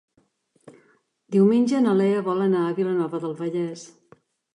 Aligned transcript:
Diumenge 1.35 1.81
na 1.83 1.93
Lea 1.99 2.23
vol 2.29 2.41
anar 2.47 2.61
a 2.65 2.73
Vilanova 2.79 3.21
del 3.27 3.37
Vallès. 3.43 3.85